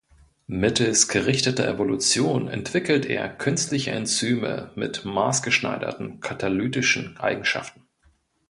Mittels 0.47 1.09
gerichteter 1.09 1.67
Evolution 1.67 2.47
entwickelt 2.47 3.05
er 3.05 3.29
künstliche 3.29 3.91
Enzyme 3.91 4.71
mit 4.73 5.05
maßgeschneiderten 5.05 6.19
katalytischen 6.21 7.17
Eigenschaften. 7.19 7.83